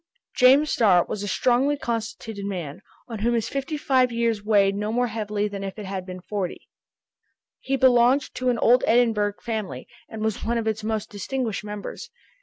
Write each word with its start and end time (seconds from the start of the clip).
James 0.35 0.71
Starr 0.71 1.05
was 1.05 1.21
a 1.21 1.27
strongly 1.27 1.77
constituted 1.77 2.43
man, 2.45 2.81
on 3.07 3.19
whom 3.19 3.35
his 3.35 3.47
fifty 3.47 3.77
five 3.77 4.11
years 4.11 4.43
weighed 4.43 4.73
no 4.73 4.91
more 4.91 5.05
heavily 5.05 5.47
than 5.47 5.63
if 5.63 5.75
they 5.75 5.83
had 5.83 6.07
been 6.07 6.21
forty. 6.21 6.67
He 7.59 7.75
belonged 7.75 8.33
to 8.33 8.49
an 8.49 8.57
old 8.57 8.83
Edinburgh 8.87 9.35
family, 9.43 9.87
and 10.09 10.23
was 10.23 10.43
one 10.43 10.57
of 10.57 10.65
its 10.65 10.83
most 10.83 11.11
distinguished 11.11 11.63
members. 11.63 12.09